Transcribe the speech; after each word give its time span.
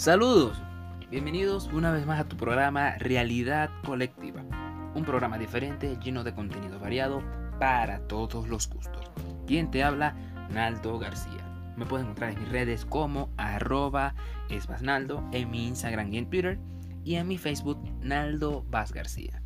Saludos, 0.00 0.56
bienvenidos 1.10 1.68
una 1.74 1.92
vez 1.92 2.06
más 2.06 2.18
a 2.18 2.24
tu 2.26 2.34
programa 2.38 2.96
Realidad 2.96 3.68
Colectiva, 3.84 4.40
un 4.94 5.04
programa 5.04 5.36
diferente 5.36 5.98
lleno 6.02 6.24
de 6.24 6.32
contenido 6.32 6.80
variado 6.80 7.22
para 7.58 7.98
todos 8.08 8.48
los 8.48 8.66
gustos. 8.70 9.10
Quien 9.46 9.70
te 9.70 9.84
habla, 9.84 10.16
Naldo 10.54 10.98
García. 10.98 11.44
Me 11.76 11.84
puedes 11.84 12.06
encontrar 12.06 12.30
en 12.30 12.40
mis 12.40 12.48
redes 12.48 12.86
como 12.86 13.28
arroba 13.36 14.14
esbasnaldo, 14.48 15.22
en 15.32 15.50
mi 15.50 15.68
Instagram 15.68 16.10
y 16.14 16.16
en 16.16 16.30
Twitter, 16.30 16.58
y 17.04 17.16
en 17.16 17.28
mi 17.28 17.36
Facebook, 17.36 17.78
Naldo 18.00 18.64
Vaz 18.70 18.94
García. 18.94 19.42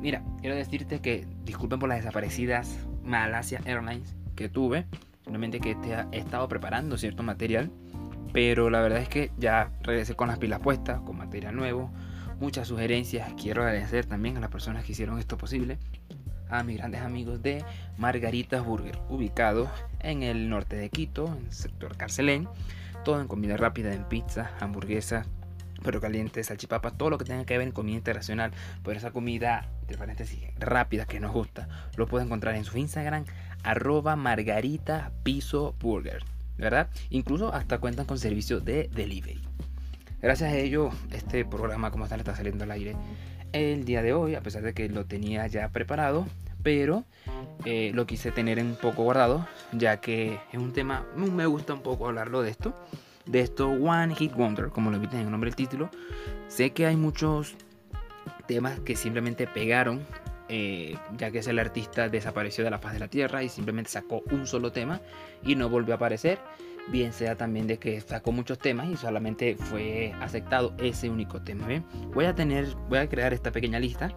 Mira, 0.00 0.24
quiero 0.40 0.56
decirte 0.56 1.02
que 1.02 1.26
disculpen 1.44 1.78
por 1.78 1.90
las 1.90 1.98
desaparecidas 1.98 2.78
Malasia 3.04 3.60
Airlines 3.66 4.16
que 4.36 4.48
tuve, 4.48 4.86
simplemente 5.24 5.60
que 5.60 5.76
he 6.12 6.18
estado 6.18 6.48
preparando 6.48 6.96
cierto 6.96 7.22
material 7.22 7.70
pero 8.36 8.68
la 8.68 8.82
verdad 8.82 9.00
es 9.00 9.08
que 9.08 9.30
ya 9.38 9.70
regresé 9.80 10.14
con 10.14 10.28
las 10.28 10.38
pilas 10.38 10.60
puestas, 10.60 11.00
con 11.00 11.16
material 11.16 11.56
nuevo, 11.56 11.90
muchas 12.38 12.68
sugerencias. 12.68 13.32
Quiero 13.32 13.62
agradecer 13.62 14.04
también 14.04 14.36
a 14.36 14.40
las 14.40 14.50
personas 14.50 14.84
que 14.84 14.92
hicieron 14.92 15.18
esto 15.18 15.38
posible. 15.38 15.78
A 16.50 16.62
mis 16.62 16.76
grandes 16.76 17.00
amigos 17.00 17.42
de 17.42 17.64
Margaritas 17.96 18.62
Burger, 18.62 18.98
ubicado 19.08 19.70
en 20.00 20.22
el 20.22 20.50
norte 20.50 20.76
de 20.76 20.90
Quito, 20.90 21.34
en 21.34 21.46
el 21.46 21.52
sector 21.54 21.96
Carcelén. 21.96 22.46
Todo 23.06 23.22
en 23.22 23.26
comida 23.26 23.56
rápida, 23.56 23.94
en 23.94 24.04
pizza, 24.04 24.50
hamburguesa, 24.60 25.24
pero 25.82 26.02
caliente, 26.02 26.44
salchipapa, 26.44 26.90
todo 26.90 27.08
lo 27.08 27.16
que 27.16 27.24
tenga 27.24 27.46
que 27.46 27.56
ver 27.56 27.68
en 27.68 27.72
comida 27.72 27.96
internacional. 27.96 28.50
Por 28.82 28.96
esa 28.96 29.12
comida, 29.12 29.70
de 29.88 29.96
paréntesis, 29.96 30.40
rápida 30.58 31.06
que 31.06 31.20
nos 31.20 31.32
gusta, 31.32 31.68
lo 31.96 32.06
puede 32.06 32.26
encontrar 32.26 32.54
en 32.54 32.64
su 32.64 32.76
Instagram, 32.76 33.24
arroba 33.62 34.14
margarita 34.14 35.10
piso 35.22 35.74
burger. 35.80 36.35
¿Verdad? 36.58 36.88
Incluso 37.10 37.52
hasta 37.52 37.78
cuentan 37.78 38.06
con 38.06 38.18
servicio 38.18 38.60
de 38.60 38.88
delivery. 38.94 39.40
Gracias 40.20 40.52
a 40.52 40.56
ello, 40.56 40.90
este 41.12 41.44
programa 41.44 41.90
como 41.90 42.08
tal 42.08 42.20
está 42.20 42.34
saliendo 42.34 42.64
al 42.64 42.70
aire 42.70 42.96
el 43.52 43.84
día 43.84 44.02
de 44.02 44.12
hoy, 44.12 44.34
a 44.34 44.40
pesar 44.40 44.62
de 44.62 44.74
que 44.74 44.88
lo 44.88 45.04
tenía 45.06 45.46
ya 45.46 45.68
preparado, 45.68 46.26
pero 46.62 47.04
eh, 47.64 47.92
lo 47.94 48.06
quise 48.06 48.32
tener 48.32 48.58
un 48.58 48.76
poco 48.76 49.04
guardado, 49.04 49.46
ya 49.72 50.00
que 50.00 50.40
es 50.52 50.58
un 50.58 50.72
tema, 50.72 51.06
me 51.16 51.46
gusta 51.46 51.74
un 51.74 51.82
poco 51.82 52.06
hablarlo 52.06 52.42
de 52.42 52.50
esto, 52.50 52.74
de 53.24 53.40
esto 53.40 53.68
One 53.68 54.14
Hit 54.14 54.34
Wonder, 54.34 54.68
como 54.68 54.90
lo 54.90 54.98
viste 54.98 55.16
en 55.16 55.26
el 55.26 55.30
nombre 55.30 55.50
del 55.50 55.56
título. 55.56 55.90
Sé 56.48 56.70
que 56.70 56.86
hay 56.86 56.96
muchos 56.96 57.54
temas 58.46 58.80
que 58.80 58.96
simplemente 58.96 59.46
pegaron 59.46 60.06
eh, 60.48 60.96
ya 61.16 61.30
que 61.30 61.40
el 61.40 61.58
artista 61.58 62.08
desapareció 62.08 62.64
de 62.64 62.70
la 62.70 62.78
faz 62.78 62.94
de 62.94 63.00
la 63.00 63.08
tierra 63.08 63.42
y 63.42 63.48
simplemente 63.48 63.90
sacó 63.90 64.22
un 64.30 64.46
solo 64.46 64.72
tema 64.72 65.00
y 65.44 65.54
no 65.54 65.68
volvió 65.68 65.94
a 65.94 65.96
aparecer. 65.96 66.38
Bien 66.88 67.12
sea 67.12 67.36
también 67.36 67.66
de 67.66 67.78
que 67.78 68.00
sacó 68.00 68.30
muchos 68.30 68.58
temas 68.58 68.88
y 68.88 68.96
solamente 68.96 69.56
fue 69.56 70.14
aceptado 70.20 70.72
ese 70.78 71.10
único 71.10 71.42
tema. 71.42 71.66
Voy 72.14 72.26
a 72.26 72.34
tener, 72.34 72.66
voy 72.88 72.98
a 72.98 73.08
crear 73.08 73.32
esta 73.32 73.50
pequeña 73.50 73.80
lista 73.80 74.16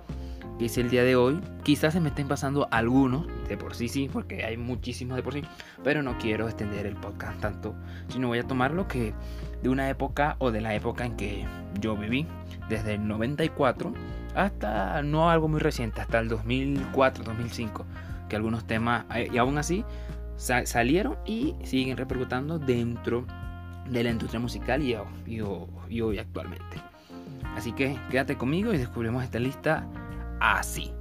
que 0.60 0.66
es 0.66 0.78
el 0.78 0.90
día 0.90 1.04
de 1.04 1.16
hoy. 1.16 1.40
Quizás 1.64 1.94
se 1.94 2.02
me 2.02 2.10
estén 2.10 2.28
pasando 2.28 2.68
algunos, 2.70 3.26
de 3.48 3.58
por 3.58 3.74
sí 3.74 3.88
sí, 3.88 4.10
porque 4.12 4.44
hay 4.44 4.58
muchísimos 4.58 5.16
de 5.16 5.24
por 5.24 5.34
sí, 5.34 5.42
pero 5.84 6.04
no 6.04 6.18
quiero 6.18 6.48
extender 6.48 6.86
el 6.86 6.96
podcast 6.96 7.40
tanto, 7.40 7.74
sino 8.10 8.28
voy 8.28 8.40
a 8.40 8.44
tomar 8.44 8.72
lo 8.72 8.88
que 8.88 9.14
de 9.64 9.70
una 9.70 9.90
época 9.90 10.36
o 10.40 10.52
de 10.52 10.62
la 10.62 10.76
época 10.76 11.06
en 11.06 11.16
que 11.16 11.46
yo 11.80 11.96
viví, 11.96 12.28
desde 12.70 12.96
el 12.96 13.08
94 13.08 13.94
hasta 14.36 15.02
no 15.02 15.30
algo 15.30 15.48
muy 15.48 15.60
reciente, 15.60 16.02
hasta 16.02 16.20
el 16.20 16.30
2004, 16.30 17.24
2005, 17.24 17.86
que 18.30 18.36
algunos 18.36 18.66
temas, 18.66 19.06
eh, 19.16 19.28
y 19.32 19.38
aún 19.38 19.58
así, 19.58 19.84
salieron 20.38 21.18
y 21.26 21.56
siguen 21.64 21.98
repercutando 21.98 22.60
dentro 22.60 23.26
de 23.90 24.04
la 24.04 24.12
industria 24.12 24.40
musical 24.40 24.82
y, 24.82 24.96
y 25.26 26.02
hoy 26.02 26.20
actualmente. 26.20 26.78
Así 27.56 27.74
que 27.74 27.98
quédate 28.10 28.38
conmigo 28.38 28.74
y 28.74 28.78
descubrimos 28.78 29.24
esta 29.24 29.40
lista 29.40 29.86
así. 30.40 30.94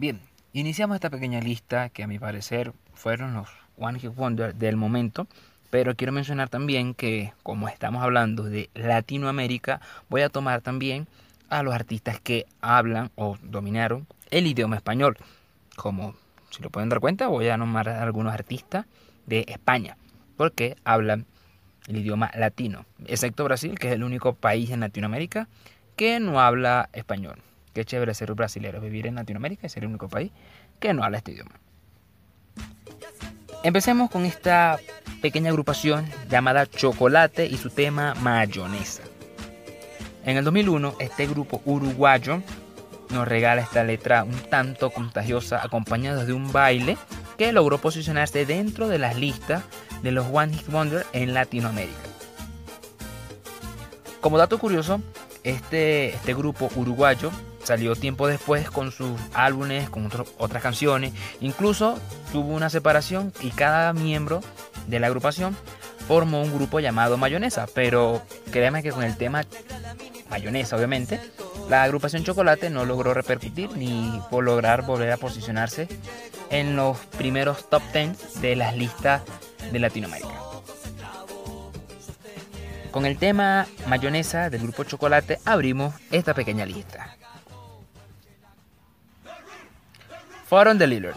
Bien, 0.00 0.18
iniciamos 0.54 0.94
esta 0.94 1.10
pequeña 1.10 1.40
lista 1.40 1.90
que 1.90 2.02
a 2.02 2.06
mi 2.06 2.18
parecer 2.18 2.72
fueron 2.94 3.34
los 3.34 3.50
One 3.76 3.98
Hit 3.98 4.14
Wonder 4.14 4.54
del 4.54 4.78
momento. 4.78 5.26
Pero 5.68 5.94
quiero 5.94 6.10
mencionar 6.10 6.48
también 6.48 6.94
que 6.94 7.34
como 7.42 7.68
estamos 7.68 8.02
hablando 8.02 8.44
de 8.44 8.70
Latinoamérica, 8.72 9.82
voy 10.08 10.22
a 10.22 10.30
tomar 10.30 10.62
también 10.62 11.06
a 11.50 11.62
los 11.62 11.74
artistas 11.74 12.18
que 12.18 12.46
hablan 12.62 13.10
o 13.14 13.36
dominaron 13.42 14.06
el 14.30 14.46
idioma 14.46 14.76
español, 14.76 15.18
como 15.76 16.14
si 16.48 16.62
lo 16.62 16.70
pueden 16.70 16.88
dar 16.88 17.00
cuenta, 17.00 17.26
voy 17.26 17.48
a 17.48 17.58
nombrar 17.58 17.90
algunos 17.90 18.32
artistas 18.32 18.86
de 19.26 19.44
España, 19.48 19.98
porque 20.38 20.76
hablan 20.82 21.26
el 21.88 21.98
idioma 21.98 22.30
latino, 22.34 22.86
excepto 23.04 23.44
Brasil, 23.44 23.78
que 23.78 23.88
es 23.88 23.92
el 23.92 24.02
único 24.02 24.32
país 24.32 24.70
en 24.70 24.80
Latinoamérica 24.80 25.46
que 25.94 26.20
no 26.20 26.40
habla 26.40 26.88
español. 26.94 27.42
Qué 27.72 27.84
chévere 27.84 28.14
ser 28.14 28.32
brasileño, 28.34 28.80
vivir 28.80 29.06
en 29.06 29.14
Latinoamérica 29.14 29.66
y 29.66 29.70
ser 29.70 29.84
el 29.84 29.90
único 29.90 30.08
país 30.08 30.32
que 30.78 30.92
no 30.92 31.04
habla 31.04 31.18
este 31.18 31.32
idioma. 31.32 31.60
Empecemos 33.62 34.10
con 34.10 34.24
esta 34.24 34.78
pequeña 35.20 35.50
agrupación 35.50 36.06
llamada 36.28 36.66
Chocolate 36.66 37.46
y 37.46 37.56
su 37.56 37.70
tema 37.70 38.14
Mayonesa. 38.14 39.02
En 40.24 40.36
el 40.36 40.44
2001, 40.44 40.94
este 40.98 41.26
grupo 41.26 41.60
uruguayo 41.64 42.42
nos 43.10 43.28
regala 43.28 43.62
esta 43.62 43.84
letra 43.84 44.24
un 44.24 44.38
tanto 44.48 44.90
contagiosa 44.90 45.62
acompañada 45.62 46.24
de 46.24 46.32
un 46.32 46.52
baile 46.52 46.96
que 47.36 47.52
logró 47.52 47.78
posicionarse 47.78 48.46
dentro 48.46 48.88
de 48.88 48.98
las 48.98 49.16
listas 49.16 49.62
de 50.02 50.12
los 50.12 50.26
One 50.32 50.54
Hit 50.54 50.68
Wonder 50.68 51.06
en 51.12 51.34
Latinoamérica. 51.34 51.98
Como 54.20 54.38
dato 54.38 54.58
curioso, 54.58 55.00
este, 55.42 56.14
este 56.14 56.34
grupo 56.34 56.70
uruguayo 56.76 57.30
salió 57.70 57.94
tiempo 57.94 58.26
después 58.26 58.68
con 58.68 58.90
sus 58.90 59.12
álbumes, 59.32 59.88
con 59.90 60.10
otras 60.38 60.60
canciones, 60.60 61.12
incluso 61.40 62.00
tuvo 62.32 62.52
una 62.52 62.68
separación 62.68 63.32
y 63.42 63.50
cada 63.50 63.92
miembro 63.92 64.40
de 64.88 64.98
la 64.98 65.06
agrupación 65.06 65.56
formó 66.08 66.42
un 66.42 66.52
grupo 66.52 66.80
llamado 66.80 67.16
Mayonesa, 67.16 67.68
pero 67.72 68.22
créeme 68.50 68.82
que 68.82 68.90
con 68.90 69.04
el 69.04 69.16
tema 69.16 69.44
Mayonesa 70.28 70.74
obviamente, 70.74 71.20
la 71.68 71.84
agrupación 71.84 72.24
Chocolate 72.24 72.70
no 72.70 72.84
logró 72.84 73.14
repercutir 73.14 73.70
ni 73.76 74.20
lograr 74.32 74.82
volver 74.82 75.12
a 75.12 75.16
posicionarse 75.16 75.86
en 76.50 76.74
los 76.74 76.98
primeros 77.18 77.70
top 77.70 77.82
10 77.92 78.40
de 78.40 78.56
las 78.56 78.74
listas 78.74 79.22
de 79.70 79.78
Latinoamérica. 79.78 80.34
Con 82.90 83.06
el 83.06 83.16
tema 83.16 83.68
mayonesa 83.86 84.50
del 84.50 84.62
grupo 84.62 84.82
Chocolate 84.82 85.38
abrimos 85.44 85.94
esta 86.10 86.34
pequeña 86.34 86.66
lista. 86.66 87.16
Fueron 90.50 90.78
Delivered 90.78 91.14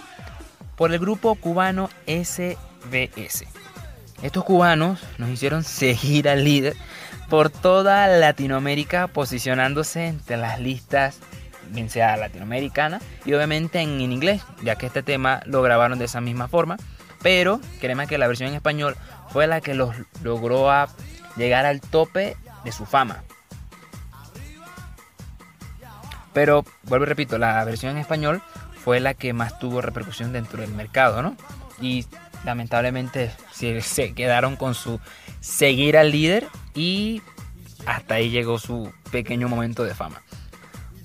por 0.75 0.93
el 0.93 0.99
grupo 0.99 1.33
cubano 1.33 1.89
SBS. 2.05 3.47
Estos 4.21 4.43
cubanos 4.43 4.99
nos 5.17 5.27
hicieron 5.31 5.63
seguir 5.63 6.29
al 6.29 6.43
líder 6.43 6.75
por 7.31 7.49
toda 7.49 8.05
Latinoamérica, 8.05 9.07
posicionándose 9.07 10.05
entre 10.05 10.37
las 10.37 10.59
listas, 10.59 11.17
bien 11.71 11.89
sea 11.89 12.15
latinoamericana 12.15 13.01
y 13.25 13.33
obviamente 13.33 13.79
en, 13.79 13.99
inglés, 14.01 14.43
ya 14.61 14.75
que 14.75 14.85
este 14.85 15.01
tema 15.01 15.41
lo 15.47 15.63
grabaron 15.63 15.97
de 15.97 16.05
esa 16.05 16.21
misma 16.21 16.47
forma. 16.47 16.77
Pero 17.23 17.59
créeme 17.81 18.05
que 18.05 18.19
la 18.19 18.27
versión 18.27 18.49
en 18.49 18.55
español 18.55 18.95
fue 19.29 19.47
la 19.47 19.61
que 19.61 19.73
los 19.73 19.95
logró 20.21 20.69
a 20.69 20.89
llegar 21.37 21.65
al 21.65 21.81
tope 21.81 22.37
de 22.63 22.71
su 22.71 22.85
fama. 22.85 23.23
Pero 26.33 26.63
vuelvo 26.83 27.05
y 27.05 27.09
repito, 27.09 27.39
la 27.39 27.63
versión 27.65 27.93
en 27.93 27.97
español 27.97 28.43
fue 28.83 28.99
la 28.99 29.13
que 29.13 29.33
más 29.33 29.59
tuvo 29.59 29.81
repercusión 29.81 30.33
dentro 30.33 30.61
del 30.61 30.71
mercado, 30.71 31.21
¿no? 31.21 31.37
Y 31.81 32.05
lamentablemente 32.43 33.31
se 33.51 34.13
quedaron 34.13 34.55
con 34.55 34.75
su 34.75 34.99
seguir 35.39 35.97
al 35.97 36.11
líder 36.11 36.47
y 36.75 37.21
hasta 37.85 38.15
ahí 38.15 38.29
llegó 38.29 38.59
su 38.59 38.91
pequeño 39.11 39.47
momento 39.47 39.83
de 39.83 39.93
fama. 39.93 40.21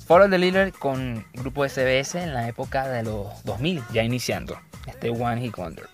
Follow 0.06 0.28
the 0.30 0.38
Leader 0.38 0.72
con 0.72 1.26
el 1.32 1.40
grupo 1.40 1.68
SBS 1.68 2.16
en 2.16 2.32
la 2.32 2.48
época 2.48 2.88
de 2.88 3.02
los 3.02 3.44
2000, 3.44 3.82
ya 3.92 4.02
iniciando 4.02 4.58
este 4.86 5.10
One 5.10 5.40
Hit 5.40 5.54
Wonder. 5.56 5.86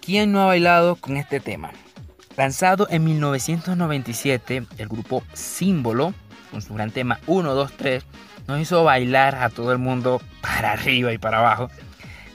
¿Quién 0.00 0.32
no 0.32 0.42
ha 0.42 0.46
bailado 0.46 0.96
con 0.96 1.16
este 1.16 1.38
tema? 1.38 1.70
Lanzado 2.36 2.88
en 2.90 3.04
1997, 3.04 4.66
el 4.78 4.88
grupo 4.88 5.22
Símbolo, 5.32 6.12
con 6.52 6.62
su 6.62 6.74
gran 6.74 6.92
tema 6.92 7.18
1, 7.26 7.54
2, 7.54 7.72
3, 7.76 8.04
nos 8.46 8.60
hizo 8.60 8.84
bailar 8.84 9.34
a 9.34 9.48
todo 9.50 9.72
el 9.72 9.78
mundo 9.78 10.22
para 10.40 10.72
arriba 10.72 11.12
y 11.12 11.18
para 11.18 11.38
abajo 11.38 11.70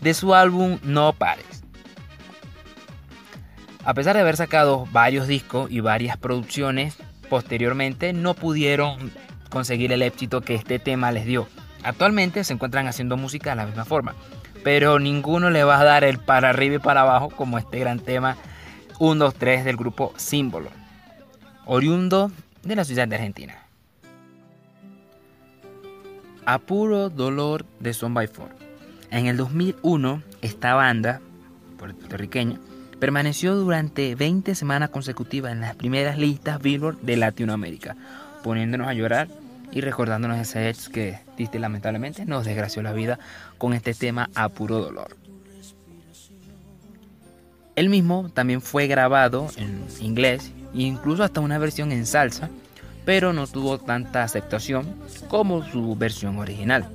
de 0.02 0.14
su 0.14 0.34
álbum 0.36 0.80
No 0.84 1.14
Pares. 1.14 1.64
A 3.86 3.94
pesar 3.94 4.16
de 4.16 4.22
haber 4.22 4.36
sacado 4.36 4.86
varios 4.92 5.28
discos 5.28 5.72
y 5.72 5.80
varias 5.80 6.18
producciones, 6.18 6.98
posteriormente 7.30 8.12
no 8.12 8.34
pudieron 8.34 9.12
conseguir 9.50 9.94
el 9.94 10.02
éxito 10.02 10.42
que 10.42 10.56
este 10.56 10.78
tema 10.78 11.12
les 11.12 11.26
dio. 11.26 11.48
Actualmente 11.84 12.44
se 12.44 12.54
encuentran 12.54 12.88
haciendo 12.88 13.16
música 13.16 13.52
de 13.52 13.56
la 13.56 13.66
misma 13.66 13.86
forma, 13.86 14.16
pero 14.64 15.00
ninguno 15.00 15.50
le 15.52 15.64
va 15.64 15.80
a 15.80 15.86
dar 15.86 16.04
el 16.04 16.20
para 16.20 16.50
arriba 16.50 16.76
y 16.76 16.80
para 16.80 17.02
abajo 17.02 17.30
como 17.30 17.58
este 17.58 17.80
gran 17.80 18.00
tema 18.00 18.36
1, 19.00 19.24
2, 19.24 19.36
3 19.36 19.64
del 19.64 19.78
grupo 19.78 20.14
Símbolo, 20.18 20.70
oriundo 21.66 22.32
de 22.64 22.76
la 22.76 22.84
ciudad 22.84 23.08
de 23.08 23.16
Argentina. 23.16 23.67
A 26.50 26.60
puro 26.60 27.10
dolor 27.10 27.66
de 27.82 27.94
Son 27.94 28.14
by 28.14 28.28
Four. 28.28 28.48
En 29.12 29.26
el 29.26 29.36
2001, 29.36 30.24
esta 30.42 30.76
banda 30.76 31.20
puertorriqueña 31.78 32.58
permaneció 33.02 33.54
durante 33.54 34.16
20 34.16 34.56
semanas 34.56 34.90
consecutivas 34.90 35.52
en 35.52 35.60
las 35.60 35.76
primeras 35.76 36.18
listas 36.18 36.62
Billboard 36.62 37.02
de 37.02 37.18
Latinoamérica, 37.18 37.98
poniéndonos 38.44 38.88
a 38.88 38.94
llorar 38.94 39.28
y 39.74 39.82
recordándonos 39.82 40.40
ese 40.40 40.70
ex 40.70 40.88
que 40.88 41.20
diste 41.36 41.60
lamentablemente 41.60 42.24
nos 42.24 42.46
desgració 42.46 42.82
la 42.82 42.94
vida 42.94 43.20
con 43.58 43.74
este 43.74 43.94
tema 43.94 44.30
a 44.34 44.48
puro 44.48 44.80
dolor. 44.80 45.18
El 47.76 47.90
mismo 47.90 48.32
también 48.34 48.62
fue 48.62 48.88
grabado 48.88 49.50
en 49.58 49.86
inglés 50.00 50.54
e 50.74 50.84
incluso 50.84 51.26
hasta 51.26 51.42
una 51.42 51.58
versión 51.58 51.92
en 51.92 52.06
salsa, 52.06 52.50
pero 53.08 53.32
no 53.32 53.48
tuvo 53.48 53.78
tanta 53.78 54.22
aceptación 54.22 54.86
como 55.30 55.64
su 55.64 55.96
versión 55.96 56.40
original. 56.40 56.90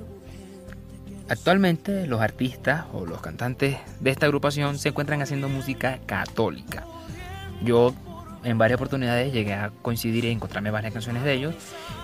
Actualmente 1.27 2.05
los 2.05 2.21
artistas 2.21 2.85
o 2.93 3.07
los 3.07 3.19
cantantes 3.19 3.77
de 3.99 4.11
esta 4.11 4.27
agrupación 4.27 4.77
se 4.77 4.89
encuentran 4.89 5.23
haciendo 5.23 5.49
música 5.49 5.97
católica. 6.05 6.83
Yo 7.63 7.95
en 8.43 8.59
varias 8.59 8.75
oportunidades 8.75 9.33
llegué 9.33 9.55
a 9.55 9.71
coincidir 9.81 10.25
y 10.25 10.29
encontrarme 10.29 10.69
varias 10.69 10.93
canciones 10.93 11.23
de 11.23 11.33
ellos 11.33 11.55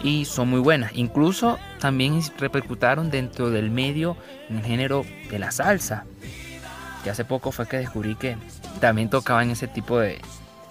y 0.03 0.25
son 0.25 0.49
muy 0.49 0.59
buenas. 0.59 0.91
Incluso 0.95 1.59
también 1.79 2.19
repercutaron 2.39 3.11
dentro 3.11 3.51
del 3.51 3.69
medio 3.69 4.17
en 4.49 4.57
el 4.57 4.65
género 4.65 5.05
de 5.29 5.37
la 5.37 5.51
salsa. 5.51 6.05
Que 7.03 7.11
hace 7.11 7.25
poco 7.25 7.51
fue 7.51 7.67
que 7.67 7.77
descubrí 7.77 8.15
que 8.15 8.37
también 8.79 9.11
tocaban 9.11 9.51
ese 9.51 9.67
tipo 9.67 9.99
de, 9.99 10.19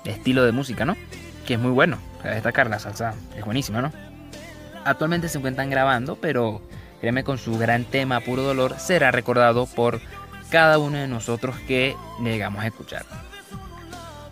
estilo 0.06 0.44
de 0.44 0.50
música, 0.50 0.84
¿no? 0.84 0.96
Que 1.46 1.54
es 1.54 1.60
muy 1.60 1.70
bueno. 1.70 2.07
Destacar 2.24 2.68
la 2.68 2.78
salsa 2.78 3.14
es 3.36 3.44
buenísima, 3.44 3.80
¿no? 3.80 3.92
Actualmente 4.84 5.28
se 5.28 5.38
encuentran 5.38 5.70
grabando, 5.70 6.16
pero 6.16 6.62
créeme 7.00 7.24
con 7.24 7.38
su 7.38 7.58
gran 7.58 7.84
tema 7.84 8.20
Puro 8.20 8.42
Dolor 8.42 8.78
será 8.78 9.10
recordado 9.10 9.66
por 9.66 10.00
cada 10.50 10.78
uno 10.78 10.98
de 10.98 11.08
nosotros 11.08 11.56
que 11.66 11.96
llegamos 12.22 12.62
a 12.62 12.66
escuchar. 12.66 13.04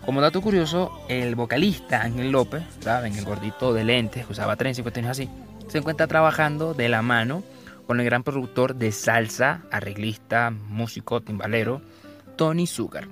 Como 0.05 0.21
dato 0.21 0.41
curioso, 0.41 1.03
el 1.09 1.35
vocalista 1.35 2.01
Ángel 2.01 2.31
López, 2.31 2.63
¿saben? 2.79 3.15
El 3.17 3.25
gordito 3.25 3.73
de 3.73 3.83
lentes 3.83 4.25
usaba 4.29 4.55
tren 4.55 4.73
y 4.77 4.81
cuestiones 4.81 5.11
así, 5.11 5.29
se 5.67 5.79
encuentra 5.79 6.07
trabajando 6.07 6.73
de 6.73 6.87
la 6.87 7.01
mano 7.01 7.43
con 7.85 7.99
el 7.99 8.05
gran 8.05 8.23
productor 8.23 8.75
de 8.75 8.91
salsa, 8.91 9.63
arreglista, 9.71 10.49
músico, 10.51 11.21
timbalero, 11.21 11.81
Tony 12.35 12.67
Sugar. 12.67 13.07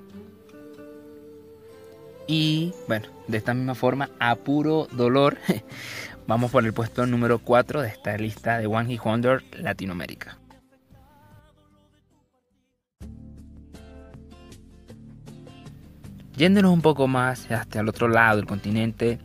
Y 2.26 2.72
bueno, 2.88 3.06
de 3.28 3.38
esta 3.38 3.54
misma 3.54 3.74
forma, 3.74 4.10
a 4.18 4.34
puro 4.34 4.88
dolor, 4.92 5.38
vamos 6.26 6.50
por 6.50 6.64
el 6.64 6.72
puesto 6.72 7.06
número 7.06 7.38
4 7.38 7.82
de 7.82 7.88
esta 7.88 8.16
lista 8.16 8.58
de 8.58 8.66
One 8.66 8.88
Hit 8.88 9.02
Wonder 9.02 9.44
Latinoamérica. 9.52 10.38
Yéndonos 16.36 16.72
un 16.72 16.82
poco 16.82 17.08
más 17.08 17.50
hasta 17.50 17.80
el 17.80 17.88
otro 17.88 18.08
lado 18.08 18.36
del 18.36 18.46
continente, 18.46 19.18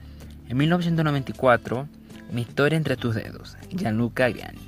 en 0.48 0.58
1994, 0.58 1.88
Mi 2.32 2.42
historia 2.44 2.78
entre 2.78 2.96
tus 2.96 3.16
dedos, 3.16 3.58
Gianluca 3.70 4.30
Gianni. 4.30 4.62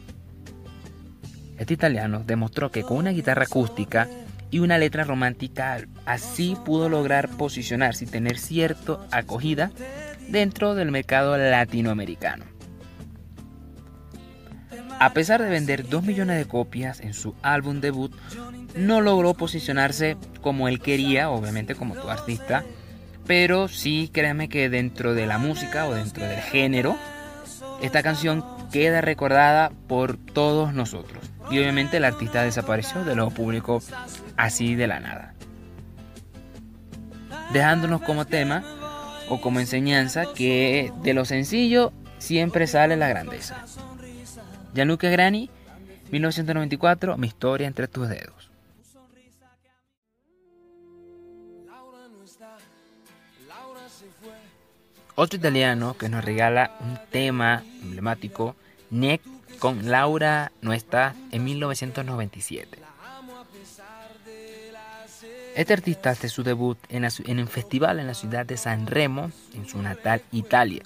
Este 1.58 1.76
italiano 1.76 2.24
demostró 2.26 2.72
que 2.72 2.84
con 2.84 2.98
una 2.98 3.12
guitarra 3.12 3.44
acústica 3.44 4.10
y 4.54 4.60
una 4.60 4.78
letra 4.78 5.04
romántica 5.04 5.80
así 6.06 6.56
pudo 6.64 6.88
lograr 6.88 7.28
posicionarse 7.28 8.06
y 8.06 8.08
tener 8.08 8.38
cierta 8.38 9.00
acogida 9.10 9.72
dentro 10.30 10.76
del 10.76 10.92
mercado 10.92 11.36
latinoamericano. 11.36 12.46
A 15.00 15.12
pesar 15.14 15.42
de 15.42 15.50
vender 15.50 15.90
2 15.90 16.04
millones 16.04 16.38
de 16.38 16.46
copias 16.46 17.00
en 17.00 17.16
su 17.16 17.34
álbum 17.42 17.82
debut, 17.82 18.14
no 18.76 19.02
logró 19.02 19.34
posicionarse 19.34 20.18
como 20.42 20.68
él 20.68 20.80
quería, 20.80 21.32
obviamente 21.32 21.74
como 21.74 21.96
tu 21.96 22.12
artista, 22.12 22.64
pero 23.26 23.68
sí 23.68 24.12
créeme 24.14 24.50
que 24.50 24.70
dentro 24.70 25.16
de 25.16 25.26
la 25.26 25.40
música 25.40 25.88
o 25.88 25.96
dentro 25.96 26.28
del 26.28 26.42
género, 26.42 26.96
esta 27.82 28.04
canción 28.04 28.46
queda 28.72 29.02
recordada 29.02 29.72
por 29.88 30.16
todos 30.18 30.76
nosotros. 30.76 31.33
Y 31.54 31.60
obviamente 31.60 31.98
el 31.98 32.06
artista 32.06 32.42
desapareció 32.42 33.04
de 33.04 33.16
lo 33.16 33.30
público 33.30 33.80
así 34.38 34.74
de 34.74 34.88
la 34.88 35.00
nada. 35.00 35.36
Dejándonos 37.52 38.02
como 38.02 38.26
tema 38.26 38.64
o 39.30 39.40
como 39.40 39.60
enseñanza 39.60 40.26
que 40.34 40.92
de 41.04 41.14
lo 41.14 41.26
sencillo 41.26 41.94
siempre 42.18 42.66
sale 42.66 42.98
la 42.98 43.08
grandeza. 43.08 43.66
Gianluca 44.74 45.10
Grani, 45.10 45.52
1994, 46.10 47.18
Mi 47.18 47.28
historia 47.28 47.68
entre 47.68 47.88
tus 47.88 48.10
dedos. 48.10 48.50
Otro 55.14 55.38
italiano 55.38 55.96
que 56.00 56.10
nos 56.10 56.26
regala 56.26 56.72
un 56.80 56.98
tema 57.12 57.62
emblemático, 57.84 58.56
Nick 58.90 59.22
con 59.60 59.90
Laura 59.90 60.52
no 60.62 60.74
está 60.74 61.16
en 61.32 61.44
1997. 61.44 62.80
Este 65.56 65.74
artista 65.74 66.10
hace 66.10 66.30
su 66.30 66.44
debut 66.44 66.78
en, 66.90 67.06
en 67.26 67.40
un 67.40 67.48
festival 67.48 68.00
en 68.00 68.08
la 68.08 68.16
ciudad 68.16 68.46
de 68.46 68.58
San 68.58 68.88
Remo, 68.88 69.32
en 69.54 69.68
su 69.68 69.82
natal 69.82 70.22
Italia. 70.32 70.84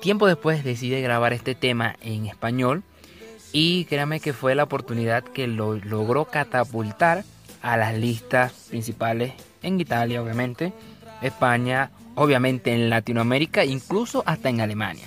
Tiempo 0.00 0.26
después 0.26 0.64
decide 0.64 1.00
grabar 1.02 1.32
este 1.32 1.54
tema 1.54 1.96
en 2.00 2.26
español 2.26 2.82
y 3.52 3.84
créame 3.86 4.20
que 4.20 4.32
fue 4.32 4.54
la 4.54 4.64
oportunidad 4.64 5.24
que 5.24 5.46
lo 5.46 5.74
logró 5.74 6.26
catapultar 6.26 7.24
a 7.62 7.76
las 7.76 7.96
listas 7.96 8.52
principales 8.68 9.32
en 9.62 9.80
Italia, 9.80 10.22
obviamente, 10.22 10.72
España, 11.20 11.90
obviamente 12.14 12.72
en 12.72 12.90
Latinoamérica, 12.90 13.64
incluso 13.64 14.22
hasta 14.26 14.48
en 14.48 14.60
Alemania. 14.60 15.06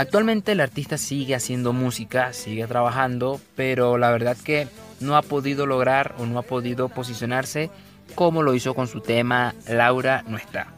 Actualmente 0.00 0.52
el 0.52 0.60
artista 0.60 0.96
sigue 0.96 1.34
haciendo 1.34 1.74
música, 1.74 2.32
sigue 2.32 2.66
trabajando, 2.66 3.38
pero 3.54 3.98
la 3.98 4.10
verdad 4.10 4.34
que 4.34 4.66
no 4.98 5.14
ha 5.14 5.20
podido 5.20 5.66
lograr 5.66 6.14
o 6.16 6.24
no 6.24 6.38
ha 6.38 6.42
podido 6.42 6.88
posicionarse 6.88 7.70
como 8.14 8.42
lo 8.42 8.54
hizo 8.54 8.74
con 8.74 8.88
su 8.88 9.02
tema 9.02 9.54
Laura 9.68 10.24
no 10.26 10.38
está 10.38 10.68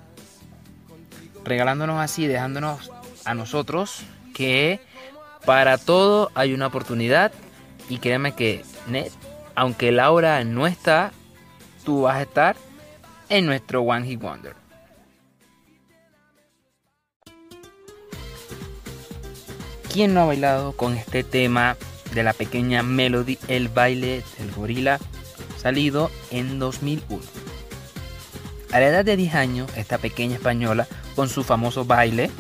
regalándonos 1.45 2.01
así, 2.01 2.27
dejándonos 2.27 2.91
a 3.25 3.35
nosotros 3.35 4.03
que 4.35 4.81
para 5.45 5.79
todo 5.79 6.33
hay 6.35 6.53
una 6.53 6.67
oportunidad 6.67 7.31
y 7.89 7.99
créeme 7.99 8.35
que 8.35 8.65
Net, 8.89 9.13
aunque 9.55 9.93
Laura 9.93 10.43
no 10.43 10.67
está, 10.67 11.13
tú 11.85 12.03
vas 12.03 12.17
a 12.17 12.23
estar 12.23 12.57
en 13.29 13.47
nuestro 13.47 13.83
One 13.83 14.05
Hit 14.05 14.21
Wonder. 14.21 14.62
¿Quién 19.93 20.15
no 20.15 20.23
ha 20.23 20.25
bailado 20.25 20.73
con 20.73 20.97
este 20.97 21.23
tema 21.23 21.77
de 22.15 22.23
la 22.23 22.33
pequeña 22.33 22.83
Melody, 22.83 23.39
el 23.49 23.69
baile 23.69 24.23
del 24.39 24.51
gorila, 24.53 24.99
salido 25.61 26.11
en 26.31 26.59
2001? 26.59 27.23
A 28.73 28.81
la 28.81 28.87
edad 28.87 29.05
de 29.05 29.19
10 29.19 29.35
años, 29.35 29.71
esta 29.77 29.99
pequeña 29.99 30.37
española 30.37 30.89
con 31.15 31.29
su 31.29 31.45
famoso 31.45 31.85
baile, 31.85 32.31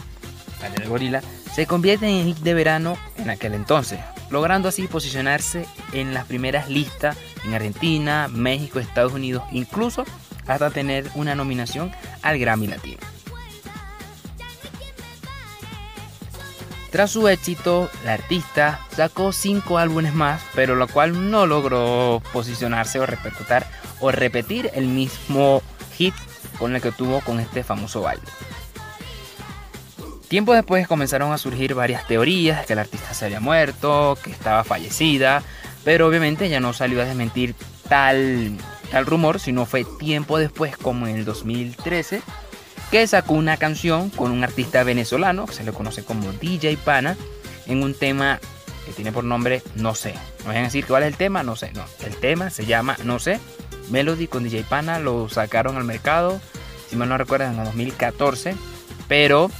baile 0.62 0.78
del 0.78 0.88
gorila, 0.88 1.22
se 1.54 1.66
convierte 1.66 2.06
en 2.06 2.24
hit 2.24 2.38
de 2.38 2.54
verano 2.54 2.96
en 3.18 3.28
aquel 3.28 3.52
entonces, 3.52 4.00
logrando 4.30 4.70
así 4.70 4.86
posicionarse 4.86 5.66
en 5.92 6.14
las 6.14 6.24
primeras 6.24 6.70
listas 6.70 7.18
en 7.44 7.52
Argentina, 7.52 8.28
México, 8.28 8.78
Estados 8.78 9.12
Unidos, 9.12 9.42
incluso 9.52 10.06
hasta 10.46 10.70
tener 10.70 11.06
una 11.16 11.34
nominación 11.34 11.92
al 12.22 12.38
Grammy 12.38 12.66
Latino. 12.66 13.11
Tras 16.92 17.10
su 17.10 17.26
éxito, 17.26 17.90
la 18.04 18.12
artista 18.12 18.80
sacó 18.94 19.32
cinco 19.32 19.78
álbumes 19.78 20.12
más, 20.12 20.42
pero 20.54 20.76
lo 20.76 20.86
cual 20.86 21.30
no 21.30 21.46
logró 21.46 22.22
posicionarse 22.34 23.00
o 23.00 23.06
repercutir 23.06 23.64
o 23.98 24.12
repetir 24.12 24.70
el 24.74 24.88
mismo 24.88 25.62
hit 25.96 26.12
con 26.58 26.76
el 26.76 26.82
que 26.82 26.92
tuvo 26.92 27.22
con 27.22 27.40
este 27.40 27.64
famoso 27.64 28.02
baile. 28.02 28.22
Tiempo 30.28 30.52
después 30.52 30.86
comenzaron 30.86 31.32
a 31.32 31.38
surgir 31.38 31.72
varias 31.72 32.06
teorías, 32.06 32.66
que 32.66 32.74
el 32.74 32.78
artista 32.78 33.14
se 33.14 33.24
había 33.24 33.40
muerto, 33.40 34.18
que 34.22 34.30
estaba 34.30 34.62
fallecida, 34.62 35.42
pero 35.84 36.06
obviamente 36.06 36.50
ya 36.50 36.60
no 36.60 36.74
salió 36.74 37.00
a 37.00 37.06
desmentir 37.06 37.54
tal, 37.88 38.58
tal 38.90 39.06
rumor, 39.06 39.40
sino 39.40 39.64
fue 39.64 39.86
tiempo 39.98 40.36
después, 40.38 40.76
como 40.76 41.06
en 41.06 41.16
el 41.16 41.24
2013, 41.24 42.20
que 42.92 43.06
sacó 43.06 43.32
una 43.32 43.56
canción 43.56 44.10
con 44.10 44.30
un 44.30 44.44
artista 44.44 44.84
venezolano 44.84 45.46
que 45.46 45.54
se 45.54 45.64
le 45.64 45.72
conoce 45.72 46.04
como 46.04 46.30
DJ 46.30 46.76
Pana 46.76 47.16
en 47.66 47.82
un 47.82 47.94
tema 47.94 48.38
que 48.84 48.92
tiene 48.92 49.12
por 49.12 49.24
nombre 49.24 49.62
No 49.76 49.94
sé. 49.94 50.12
No 50.40 50.48
vayan 50.48 50.64
a 50.64 50.66
decir 50.66 50.84
cuál 50.84 51.04
es 51.04 51.06
el 51.08 51.16
tema, 51.16 51.42
no 51.42 51.56
sé. 51.56 51.72
No, 51.72 51.86
el 52.04 52.14
tema 52.16 52.50
se 52.50 52.66
llama 52.66 52.98
No 53.04 53.18
sé. 53.18 53.40
Melody 53.90 54.26
con 54.26 54.44
DJ 54.44 54.64
Pana 54.64 54.98
lo 54.98 55.30
sacaron 55.30 55.78
al 55.78 55.84
mercado, 55.84 56.38
si 56.90 56.96
mal 56.96 57.08
no 57.08 57.16
recuerdo, 57.16 57.46
en 57.46 57.58
el 57.58 57.64
2014. 57.64 58.54
Pero 59.08 59.50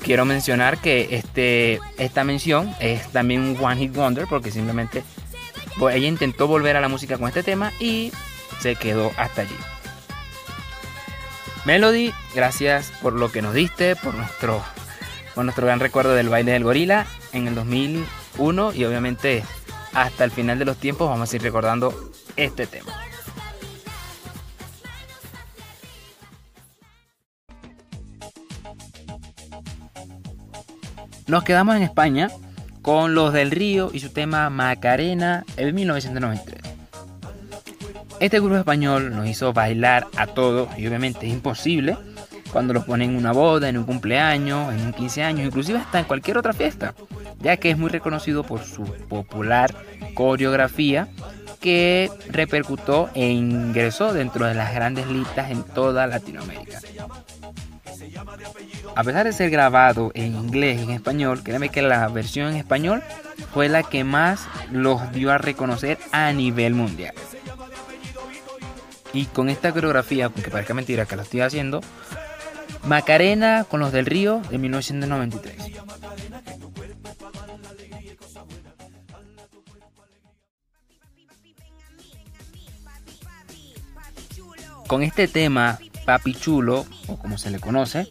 quiero 0.00 0.24
mencionar 0.24 0.78
que 0.78 1.08
este, 1.10 1.80
esta 1.98 2.22
mención 2.22 2.72
es 2.78 3.08
también 3.08 3.40
un 3.40 3.56
One 3.60 3.80
Hit 3.80 3.96
Wonder 3.96 4.26
porque 4.28 4.52
simplemente 4.52 5.02
pues, 5.76 5.96
ella 5.96 6.06
intentó 6.06 6.46
volver 6.46 6.76
a 6.76 6.80
la 6.80 6.88
música 6.88 7.18
con 7.18 7.26
este 7.26 7.42
tema 7.42 7.72
y 7.80 8.12
se 8.60 8.76
quedó 8.76 9.10
hasta 9.16 9.42
allí. 9.42 9.56
Melody, 11.64 12.12
gracias 12.34 12.90
por 13.02 13.12
lo 13.12 13.30
que 13.30 13.42
nos 13.42 13.52
diste, 13.52 13.94
por 13.94 14.14
nuestro, 14.14 14.62
por 15.34 15.44
nuestro 15.44 15.66
gran 15.66 15.78
recuerdo 15.78 16.14
del 16.14 16.28
baile 16.28 16.52
del 16.52 16.64
gorila 16.64 17.06
en 17.32 17.48
el 17.48 17.54
2001 17.54 18.72
y 18.72 18.84
obviamente 18.84 19.44
hasta 19.92 20.24
el 20.24 20.30
final 20.30 20.58
de 20.58 20.64
los 20.64 20.78
tiempos 20.78 21.08
vamos 21.08 21.32
a 21.32 21.36
ir 21.36 21.42
recordando 21.42 22.12
este 22.36 22.66
tema. 22.66 22.92
Nos 31.26 31.44
quedamos 31.44 31.76
en 31.76 31.82
España 31.82 32.28
con 32.82 33.14
los 33.14 33.32
del 33.32 33.50
Río 33.50 33.90
y 33.92 34.00
su 34.00 34.10
tema 34.10 34.50
Macarena 34.50 35.44
en 35.56 35.74
1993. 35.74 36.69
Este 38.20 38.38
grupo 38.38 38.56
español 38.56 39.16
nos 39.16 39.26
hizo 39.26 39.54
bailar 39.54 40.06
a 40.14 40.26
todos 40.26 40.68
y 40.78 40.86
obviamente 40.86 41.26
es 41.26 41.32
imposible 41.32 41.96
cuando 42.52 42.74
los 42.74 42.84
ponen 42.84 43.10
en 43.10 43.16
una 43.16 43.32
boda, 43.32 43.70
en 43.70 43.78
un 43.78 43.84
cumpleaños, 43.84 44.74
en 44.74 44.80
un 44.82 44.92
15 44.92 45.22
años, 45.22 45.46
inclusive 45.46 45.78
hasta 45.78 46.00
en 46.00 46.04
cualquier 46.04 46.36
otra 46.36 46.52
fiesta, 46.52 46.94
ya 47.38 47.56
que 47.56 47.70
es 47.70 47.78
muy 47.78 47.88
reconocido 47.88 48.44
por 48.44 48.62
su 48.62 48.84
popular 49.08 49.74
coreografía 50.12 51.08
que 51.60 52.10
repercutó 52.28 53.08
e 53.14 53.30
ingresó 53.30 54.12
dentro 54.12 54.44
de 54.44 54.54
las 54.54 54.74
grandes 54.74 55.06
listas 55.06 55.50
en 55.50 55.62
toda 55.62 56.06
Latinoamérica. 56.06 56.78
A 58.96 59.02
pesar 59.02 59.24
de 59.24 59.32
ser 59.32 59.48
grabado 59.48 60.10
en 60.14 60.34
inglés 60.34 60.78
y 60.80 60.82
en 60.82 60.90
español, 60.90 61.42
créeme 61.42 61.70
que 61.70 61.80
la 61.80 62.06
versión 62.08 62.48
en 62.48 62.56
español 62.56 63.02
fue 63.54 63.70
la 63.70 63.82
que 63.82 64.04
más 64.04 64.46
los 64.70 65.10
dio 65.12 65.32
a 65.32 65.38
reconocer 65.38 65.98
a 66.12 66.32
nivel 66.32 66.74
mundial. 66.74 67.14
Y 69.12 69.26
con 69.26 69.48
esta 69.48 69.72
coreografía, 69.72 70.26
aunque 70.26 70.50
parezca 70.50 70.74
mentira 70.74 71.06
que 71.06 71.16
la 71.16 71.22
estoy 71.22 71.40
haciendo, 71.40 71.80
Macarena 72.84 73.64
con 73.64 73.80
los 73.80 73.92
del 73.92 74.06
Río 74.06 74.40
de 74.50 74.58
1993. 74.58 75.56
Con 84.86 85.02
este 85.04 85.28
tema, 85.28 85.78
Papi 86.04 86.34
Chulo, 86.34 86.84
o 87.06 87.16
como 87.16 87.38
se 87.38 87.50
le 87.50 87.60
conoce, 87.60 88.08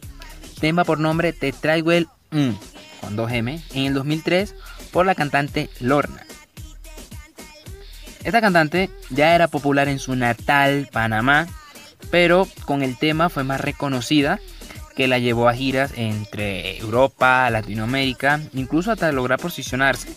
tema 0.60 0.84
por 0.84 0.98
nombre 0.98 1.34
Te 1.34 1.52
traigo 1.52 1.92
el 1.92 2.06
mm, 2.30 2.52
con 3.02 3.16
2M, 3.18 3.60
en 3.74 3.84
el 3.84 3.92
2003 3.92 4.54
por 4.90 5.04
la 5.04 5.14
cantante 5.14 5.68
Lorna. 5.80 6.24
Esta 8.24 8.40
cantante 8.40 8.90
ya 9.10 9.34
era 9.34 9.48
popular 9.48 9.88
en 9.88 9.98
su 9.98 10.14
natal 10.14 10.88
Panamá, 10.92 11.46
pero 12.10 12.46
con 12.66 12.82
el 12.82 12.98
tema 12.98 13.28
fue 13.28 13.44
más 13.44 13.60
reconocida 13.60 14.38
que 14.94 15.08
la 15.08 15.18
llevó 15.18 15.48
a 15.48 15.54
giras 15.54 15.92
entre 15.96 16.78
Europa, 16.78 17.48
Latinoamérica, 17.50 18.40
incluso 18.52 18.92
hasta 18.92 19.12
lograr 19.12 19.38
posicionarse 19.38 20.08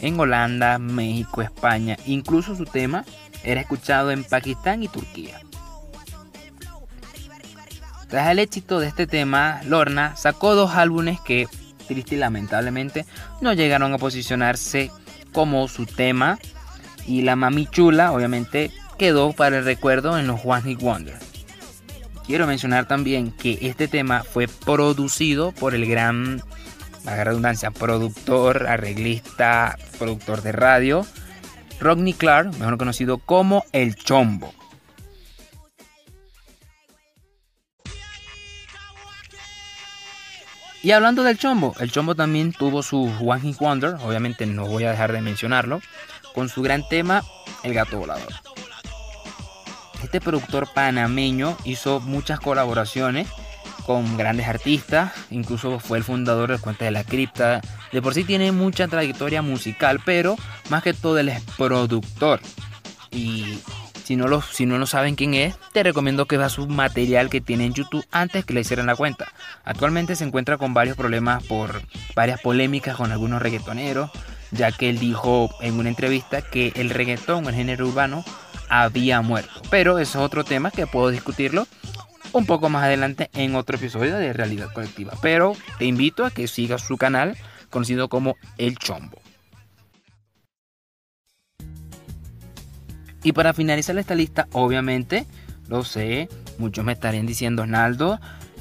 en 0.00 0.18
Holanda, 0.18 0.78
México, 0.78 1.42
España. 1.42 1.96
Incluso 2.06 2.56
su 2.56 2.64
tema 2.64 3.04
era 3.44 3.60
escuchado 3.60 4.10
en 4.10 4.24
Pakistán 4.24 4.82
y 4.82 4.88
Turquía. 4.88 5.40
Tras 8.08 8.28
el 8.28 8.38
éxito 8.38 8.78
de 8.78 8.88
este 8.88 9.06
tema, 9.06 9.60
Lorna 9.64 10.16
sacó 10.16 10.54
dos 10.54 10.72
álbumes 10.74 11.18
que, 11.20 11.48
triste 11.88 12.16
y 12.16 12.18
lamentablemente, 12.18 13.06
no 13.40 13.54
llegaron 13.54 13.94
a 13.94 13.98
posicionarse 13.98 14.90
como 15.32 15.66
su 15.66 15.86
tema. 15.86 16.38
Y 17.06 17.22
la 17.22 17.36
Mami 17.36 17.66
Chula, 17.66 18.12
obviamente, 18.12 18.70
quedó 18.98 19.32
para 19.32 19.58
el 19.58 19.64
recuerdo 19.64 20.18
en 20.18 20.26
los 20.26 20.40
One 20.44 20.62
Hit 20.62 20.80
Wonder. 20.80 21.18
Quiero 22.26 22.46
mencionar 22.46 22.86
también 22.86 23.32
que 23.32 23.58
este 23.62 23.88
tema 23.88 24.22
fue 24.22 24.46
producido 24.46 25.52
por 25.52 25.74
el 25.74 25.86
gran, 25.86 26.42
la 27.04 27.24
redundancia, 27.24 27.70
productor, 27.70 28.68
arreglista, 28.68 29.76
productor 29.98 30.42
de 30.42 30.52
radio, 30.52 31.04
Rodney 31.80 32.12
Clark, 32.12 32.56
mejor 32.58 32.78
conocido 32.78 33.18
como 33.18 33.64
El 33.72 33.96
Chombo. 33.96 34.54
Y 40.84 40.90
hablando 40.90 41.22
del 41.22 41.38
Chombo, 41.38 41.74
el 41.78 41.92
Chombo 41.92 42.16
también 42.16 42.52
tuvo 42.52 42.82
su 42.82 43.04
One 43.20 43.40
Hit 43.40 43.58
Wonder, 43.58 43.94
obviamente 44.02 44.46
no 44.46 44.66
voy 44.66 44.82
a 44.82 44.90
dejar 44.90 45.12
de 45.12 45.20
mencionarlo, 45.20 45.80
con 46.34 46.48
su 46.48 46.62
gran 46.62 46.88
tema 46.88 47.22
El 47.62 47.74
Gato 47.74 47.98
Volador. 47.98 48.32
Este 50.02 50.20
productor 50.20 50.68
panameño 50.72 51.56
hizo 51.64 52.00
muchas 52.00 52.40
colaboraciones 52.40 53.28
con 53.86 54.16
grandes 54.16 54.48
artistas, 54.48 55.12
incluso 55.30 55.78
fue 55.78 55.98
el 55.98 56.04
fundador 56.04 56.50
del 56.50 56.60
Cuenta 56.60 56.84
de 56.84 56.90
la 56.90 57.04
Cripta. 57.04 57.60
De 57.92 58.02
por 58.02 58.14
sí 58.14 58.24
tiene 58.24 58.52
mucha 58.52 58.88
trayectoria 58.88 59.42
musical, 59.42 60.00
pero 60.04 60.36
más 60.70 60.82
que 60.82 60.94
todo 60.94 61.18
él 61.18 61.28
es 61.28 61.42
productor. 61.56 62.40
Y 63.10 63.58
si 64.04 64.16
no, 64.16 64.28
lo, 64.28 64.40
si 64.40 64.66
no 64.66 64.78
lo 64.78 64.86
saben 64.86 65.14
quién 65.14 65.34
es, 65.34 65.54
te 65.72 65.82
recomiendo 65.82 66.26
que 66.26 66.36
veas 66.36 66.52
su 66.52 66.66
material 66.66 67.30
que 67.30 67.40
tiene 67.40 67.66
en 67.66 67.74
YouTube 67.74 68.06
antes 68.10 68.44
que 68.44 68.54
le 68.54 68.60
hicieran 68.60 68.86
la 68.86 68.96
cuenta. 68.96 69.32
Actualmente 69.64 70.16
se 70.16 70.24
encuentra 70.24 70.58
con 70.58 70.74
varios 70.74 70.96
problemas 70.96 71.44
por 71.44 71.82
varias 72.14 72.40
polémicas 72.40 72.96
con 72.96 73.12
algunos 73.12 73.42
reggaetoneros, 73.42 74.10
ya 74.52 74.70
que 74.70 74.88
él 74.88 74.98
dijo 74.98 75.50
en 75.60 75.78
una 75.78 75.88
entrevista 75.88 76.42
que 76.42 76.72
el 76.76 76.90
reggaetón, 76.90 77.46
el 77.46 77.54
género 77.54 77.88
urbano, 77.88 78.24
había 78.68 79.20
muerto. 79.22 79.62
Pero 79.70 79.98
eso 79.98 80.18
es 80.20 80.24
otro 80.24 80.44
tema 80.44 80.70
que 80.70 80.86
puedo 80.86 81.10
discutirlo 81.10 81.66
un 82.32 82.46
poco 82.46 82.68
más 82.68 82.84
adelante 82.84 83.28
en 83.34 83.54
otro 83.54 83.76
episodio 83.76 84.16
de 84.16 84.32
Realidad 84.32 84.72
Colectiva. 84.72 85.14
Pero 85.20 85.54
te 85.78 85.86
invito 85.86 86.24
a 86.24 86.30
que 86.30 86.48
sigas 86.48 86.82
su 86.82 86.96
canal 86.96 87.36
conocido 87.70 88.08
como 88.08 88.36
El 88.58 88.76
Chombo. 88.76 89.20
Y 93.24 93.32
para 93.32 93.52
finalizar 93.52 93.96
esta 93.98 94.14
lista, 94.14 94.48
obviamente, 94.52 95.26
lo 95.68 95.84
sé, 95.84 96.28
muchos 96.58 96.84
me 96.84 96.92
estarían 96.92 97.26
diciendo, 97.26 97.66
Naldo, 97.66 98.20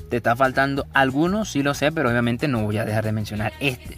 te 0.10 0.18
está 0.18 0.36
faltando 0.36 0.86
algunos, 0.94 1.50
sí 1.50 1.64
lo 1.64 1.74
sé, 1.74 1.92
pero 1.92 2.10
obviamente 2.10 2.48
no 2.48 2.64
voy 2.64 2.78
a 2.78 2.86
dejar 2.86 3.06
de 3.06 3.12
mencionar 3.12 3.54
este. 3.60 3.98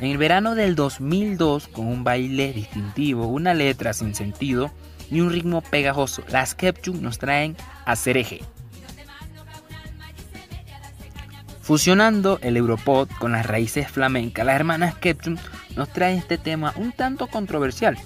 En 0.00 0.12
el 0.12 0.18
verano 0.18 0.54
del 0.54 0.76
2002, 0.76 1.68
con 1.68 1.88
un 1.88 2.04
baile 2.04 2.52
distintivo, 2.52 3.26
una 3.26 3.52
letra 3.52 3.92
sin 3.92 4.14
sentido 4.14 4.70
y 5.10 5.20
un 5.20 5.32
ritmo 5.32 5.60
pegajoso, 5.60 6.22
las 6.28 6.54
Kepchuk 6.54 6.94
nos 6.96 7.18
traen 7.18 7.56
a 7.84 7.96
Cereje. 7.96 8.42
Fusionando 11.60 12.38
el 12.42 12.56
Europod 12.56 13.08
con 13.18 13.32
las 13.32 13.44
raíces 13.44 13.90
flamencas, 13.90 14.46
las 14.46 14.54
hermanas 14.54 14.94
Kepchuk 14.94 15.38
nos 15.74 15.88
traen 15.88 16.18
este 16.18 16.38
tema 16.38 16.72
un 16.76 16.92
tanto 16.92 17.26
controversial, 17.26 17.98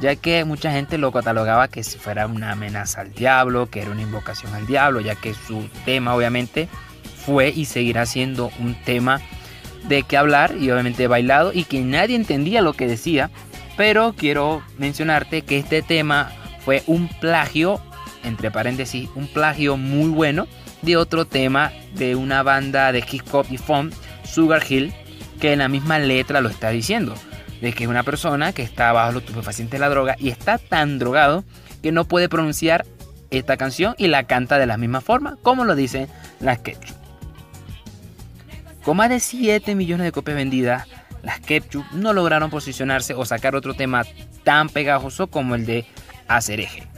ya 0.00 0.16
que 0.16 0.46
mucha 0.46 0.72
gente 0.72 0.96
lo 0.96 1.12
catalogaba 1.12 1.68
que 1.68 1.84
si 1.84 1.98
fuera 1.98 2.26
una 2.26 2.52
amenaza 2.52 3.02
al 3.02 3.12
diablo, 3.12 3.68
que 3.68 3.82
era 3.82 3.90
una 3.90 4.02
invocación 4.02 4.54
al 4.54 4.66
diablo, 4.66 5.00
ya 5.00 5.14
que 5.14 5.34
su 5.34 5.68
tema 5.84 6.14
obviamente 6.14 6.70
fue 7.26 7.50
y 7.50 7.66
seguirá 7.66 8.06
siendo 8.06 8.50
un 8.58 8.74
tema 8.82 9.20
de 9.84 10.02
que 10.02 10.16
hablar 10.16 10.54
y 10.58 10.70
obviamente 10.70 11.06
bailado 11.06 11.52
y 11.52 11.64
que 11.64 11.80
nadie 11.80 12.16
entendía 12.16 12.62
lo 12.62 12.72
que 12.72 12.86
decía, 12.86 13.30
pero 13.76 14.14
quiero 14.16 14.62
mencionarte 14.76 15.42
que 15.42 15.58
este 15.58 15.82
tema 15.82 16.32
fue 16.64 16.82
un 16.86 17.08
plagio, 17.08 17.80
entre 18.24 18.50
paréntesis, 18.50 19.08
un 19.14 19.28
plagio 19.28 19.76
muy 19.76 20.10
bueno 20.10 20.46
de 20.82 20.96
otro 20.96 21.26
tema 21.26 21.72
de 21.94 22.14
una 22.14 22.42
banda 22.42 22.92
de 22.92 23.04
hip 23.10 23.22
hop 23.32 23.46
y 23.50 23.58
funk, 23.58 23.92
Sugar 24.24 24.62
Hill, 24.68 24.92
que 25.40 25.52
en 25.52 25.60
la 25.60 25.68
misma 25.68 25.98
letra 25.98 26.40
lo 26.40 26.48
está 26.48 26.70
diciendo 26.70 27.14
de 27.60 27.72
que 27.72 27.84
es 27.84 27.90
una 27.90 28.02
persona 28.02 28.52
que 28.52 28.62
está 28.62 28.92
bajo 28.92 29.12
los 29.12 29.22
estupefacientes 29.22 29.72
de 29.72 29.80
la 29.80 29.88
droga 29.88 30.16
y 30.18 30.28
está 30.28 30.58
tan 30.58 30.98
drogado 30.98 31.44
que 31.82 31.92
no 31.92 32.04
puede 32.06 32.28
pronunciar 32.28 32.86
esta 33.30 33.56
canción 33.56 33.94
y 33.98 34.08
la 34.08 34.24
canta 34.24 34.58
de 34.58 34.66
la 34.66 34.76
misma 34.76 35.00
forma 35.00 35.36
como 35.42 35.64
lo 35.64 35.74
dicen 35.74 36.08
las 36.40 36.58
Ketchup. 36.58 37.07
Con 38.88 38.96
más 38.96 39.10
de 39.10 39.20
7 39.20 39.74
millones 39.74 40.06
de 40.06 40.12
copias 40.12 40.38
vendidas, 40.38 40.88
las 41.22 41.40
Ketchup 41.40 41.84
no 41.92 42.14
lograron 42.14 42.48
posicionarse 42.48 43.12
o 43.12 43.26
sacar 43.26 43.54
otro 43.54 43.74
tema 43.74 44.06
tan 44.44 44.70
pegajoso 44.70 45.26
como 45.26 45.56
el 45.56 45.66
de 45.66 45.84
Acereje. 46.26 46.88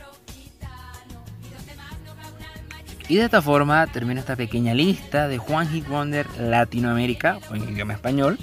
Y 3.08 3.16
de 3.16 3.24
esta 3.24 3.42
forma 3.42 3.88
termino 3.88 4.20
esta 4.20 4.36
pequeña 4.36 4.72
lista 4.72 5.26
de 5.26 5.38
Juan 5.38 5.68
Hit 5.68 5.88
Wonder 5.88 6.28
Latinoamérica, 6.38 7.40
o 7.50 7.56
en 7.56 7.68
idioma 7.68 7.94
español. 7.94 8.38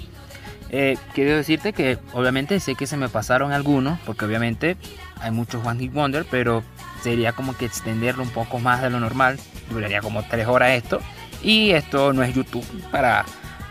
Eh, 0.68 0.98
quiero 1.14 1.34
decirte 1.34 1.72
que 1.72 1.96
obviamente 2.12 2.60
sé 2.60 2.74
que 2.74 2.86
se 2.86 2.98
me 2.98 3.08
pasaron 3.08 3.52
algunos, 3.52 3.98
porque 4.00 4.26
obviamente 4.26 4.76
hay 5.22 5.30
muchos 5.30 5.66
One 5.66 5.80
Hit 5.80 5.94
Wonder, 5.94 6.26
pero 6.30 6.62
sería 7.02 7.32
como 7.32 7.56
que 7.56 7.64
extenderlo 7.64 8.24
un 8.24 8.30
poco 8.30 8.58
más 8.58 8.82
de 8.82 8.90
lo 8.90 9.00
normal. 9.00 9.38
Duraría 9.70 10.02
como 10.02 10.22
3 10.22 10.46
horas 10.48 10.72
esto. 10.72 11.00
Y 11.42 11.70
esto 11.70 12.12
no 12.12 12.22
es 12.22 12.34
YouTube 12.34 12.66
para 12.90 13.24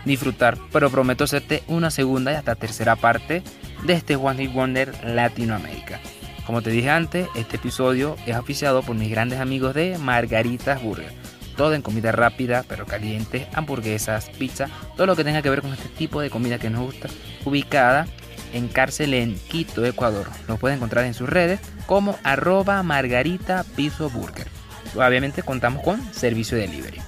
disfrutar, 0.08 0.58
pero 0.72 0.90
prometo 0.90 1.24
hacerte 1.24 1.62
una 1.68 1.90
segunda 1.90 2.32
y 2.32 2.34
hasta 2.34 2.56
tercera 2.56 2.96
parte 2.96 3.42
de 3.84 3.92
este 3.92 4.16
One 4.16 4.42
Hit 4.42 4.52
Wonder 4.52 4.92
Latinoamérica. 5.04 6.00
Como 6.46 6.62
te 6.62 6.70
dije 6.70 6.90
antes, 6.90 7.28
este 7.36 7.56
episodio 7.56 8.16
es 8.26 8.36
oficiado 8.36 8.82
por 8.82 8.96
mis 8.96 9.10
grandes 9.10 9.38
amigos 9.38 9.74
de 9.74 9.98
Margaritas 9.98 10.82
Burger. 10.82 11.12
Todo 11.56 11.74
en 11.74 11.82
comida 11.82 12.10
rápida, 12.10 12.64
pero 12.66 12.86
caliente, 12.86 13.46
hamburguesas, 13.52 14.30
pizza, 14.30 14.68
todo 14.96 15.06
lo 15.06 15.14
que 15.14 15.24
tenga 15.24 15.42
que 15.42 15.50
ver 15.50 15.60
con 15.60 15.72
este 15.72 15.88
tipo 15.90 16.20
de 16.20 16.30
comida 16.30 16.58
que 16.58 16.70
nos 16.70 16.82
gusta, 16.82 17.08
ubicada 17.44 18.06
en 18.54 18.68
cárcel 18.68 19.12
en 19.12 19.34
Quito, 19.34 19.84
Ecuador. 19.84 20.26
Lo 20.46 20.56
puedes 20.56 20.76
encontrar 20.76 21.04
en 21.04 21.14
sus 21.14 21.28
redes 21.28 21.60
como 21.86 22.18
arroba 22.22 22.82
margarita 22.82 23.64
piso 23.76 24.08
burger. 24.08 24.46
Obviamente 24.94 25.42
contamos 25.42 25.82
con 25.82 26.02
servicio 26.14 26.56
de 26.56 26.66
delivery. 26.66 27.00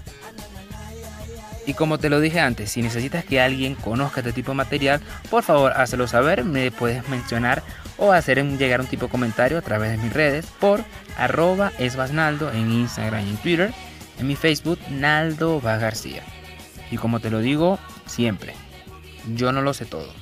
Y 1.70 1.74
como 1.74 1.98
te 1.98 2.10
lo 2.10 2.18
dije 2.18 2.40
antes, 2.40 2.72
si 2.72 2.82
necesitas 2.82 3.24
que 3.24 3.40
alguien 3.40 3.76
conozca 3.76 4.22
este 4.22 4.32
tipo 4.32 4.50
de 4.50 4.56
material, 4.56 5.00
por 5.30 5.44
favor 5.44 5.70
hazlo 5.76 6.08
saber, 6.08 6.42
me 6.42 6.72
puedes 6.72 7.08
mencionar 7.08 7.62
o 7.96 8.10
hacer 8.10 8.44
llegar 8.58 8.80
un 8.80 8.88
tipo 8.88 9.06
de 9.06 9.12
comentario 9.12 9.56
a 9.56 9.62
través 9.62 9.92
de 9.92 9.98
mis 9.98 10.12
redes 10.12 10.46
por 10.58 10.82
arroba 11.16 11.70
esbasnaldo 11.78 12.50
en 12.50 12.72
Instagram 12.72 13.24
y 13.24 13.30
en 13.30 13.36
Twitter, 13.36 13.72
en 14.18 14.26
mi 14.26 14.34
Facebook 14.34 14.80
Naldo 14.90 15.60
Va 15.60 15.76
García. 15.76 16.24
Y 16.90 16.96
como 16.96 17.20
te 17.20 17.30
lo 17.30 17.38
digo 17.38 17.78
siempre, 18.04 18.56
yo 19.36 19.52
no 19.52 19.62
lo 19.62 19.72
sé 19.72 19.86
todo, 19.86 20.12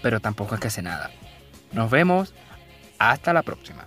pero 0.00 0.20
tampoco 0.20 0.54
es 0.54 0.62
que 0.62 0.70
sé 0.70 0.80
nada. 0.80 1.10
Nos 1.72 1.90
vemos, 1.90 2.32
hasta 2.98 3.34
la 3.34 3.42
próxima. 3.42 3.86